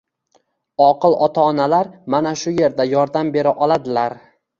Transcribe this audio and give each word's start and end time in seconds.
Oqil 0.85 1.15
ota-onalar 1.25 1.91
mana 2.13 2.31
shu 2.45 2.53
yerda 2.61 2.87
yordam 2.95 3.31
bera 3.37 3.55
oladilar! 3.67 4.17